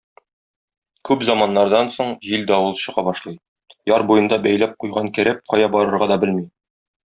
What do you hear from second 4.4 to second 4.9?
бәйләп